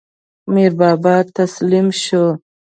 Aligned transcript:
میربابا 0.53 1.15
تسلیم 1.35 1.87
شو. 2.03 2.23